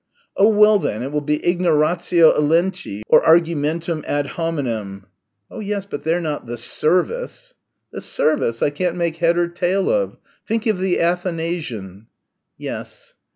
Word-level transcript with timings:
"Oh, 0.35 0.47
well, 0.49 0.79
then 0.79 1.03
it 1.03 1.11
will 1.11 1.21
be 1.21 1.45
ignoratio 1.45 2.31
elenchi 2.35 3.03
or 3.07 3.23
argumentum 3.23 4.03
ad 4.07 4.29
hominem" 4.29 5.05
"Oh, 5.51 5.59
yes, 5.59 5.85
but 5.85 6.01
they're 6.01 6.19
not 6.19 6.47
the 6.47 6.57
service." 6.57 7.53
"The 7.91 8.01
service 8.01 8.63
I 8.63 8.71
can't 8.71 8.95
make 8.97 9.17
head 9.17 9.37
or 9.37 9.47
tail 9.47 9.91
of 9.91 10.17
think 10.43 10.65
of 10.65 10.79
the 10.79 10.99
Athanasian." 10.99 12.07
"Yes." 12.57 13.13